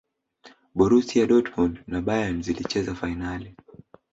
borusia 0.75 1.25
dortmund 1.27 1.83
na 1.87 2.01
bayern 2.01 2.41
zilicheza 2.43 2.95
fainali 2.95 3.55